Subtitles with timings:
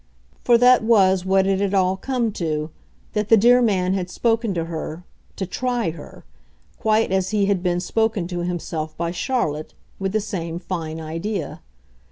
[0.43, 2.71] For that was what it had all come to,
[3.13, 5.03] that the dear man had spoken to her
[5.35, 6.25] to TRY her
[6.79, 11.61] quite as he had been spoken to himself by Charlotte, with the same fine idea.